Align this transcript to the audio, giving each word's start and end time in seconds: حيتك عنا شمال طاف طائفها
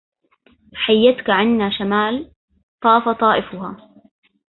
حيتك 0.75 1.29
عنا 1.29 1.69
شمال 1.79 2.31
طاف 2.81 3.09
طائفها 3.19 3.89